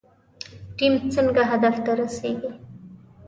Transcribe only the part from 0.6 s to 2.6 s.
ټیم څنګه هدف ته رسیږي؟